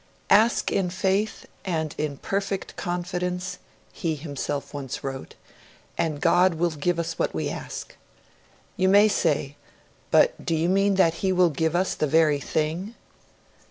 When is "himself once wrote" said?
4.15-5.35